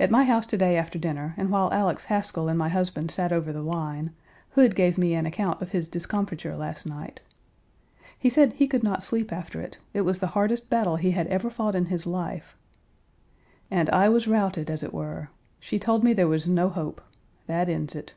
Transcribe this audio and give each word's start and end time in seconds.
At 0.00 0.10
my 0.10 0.24
house 0.24 0.44
to 0.46 0.56
day 0.58 0.76
after 0.76 0.98
dinner, 0.98 1.32
and 1.36 1.50
while 1.50 1.72
Alex 1.72 2.06
Haskell 2.06 2.48
and 2.48 2.58
my 2.58 2.68
husband 2.68 3.12
sat 3.12 3.30
over 3.30 3.52
the 3.52 3.62
wine, 3.62 4.10
Hood 4.56 4.74
gave 4.74 4.98
me 4.98 5.14
an 5.14 5.24
account 5.24 5.62
of 5.62 5.70
his 5.70 5.86
discomfiture 5.86 6.56
last 6.56 6.84
night. 6.84 7.20
He 8.18 8.28
said 8.28 8.54
he 8.54 8.66
could 8.66 8.82
not 8.82 9.04
sleep 9.04 9.32
after 9.32 9.60
it; 9.60 9.78
it 9.94 10.00
was 10.00 10.18
the 10.18 10.26
hardest 10.34 10.68
battle 10.68 10.96
he 10.96 11.12
had 11.12 11.28
ever 11.28 11.48
fought 11.48 11.76
in 11.76 11.84
his 11.86 12.06
life, 12.08 12.56
"and 13.70 13.88
I 13.90 14.08
was 14.08 14.26
routed, 14.26 14.68
as 14.68 14.82
it 14.82 14.92
were; 14.92 15.30
she 15.60 15.78
told 15.78 16.02
me 16.02 16.12
there 16.12 16.26
was 16.26 16.48
no 16.48 16.68
hope; 16.68 17.00
that 17.46 17.68
ends 17.68 17.94
it. 17.94 18.14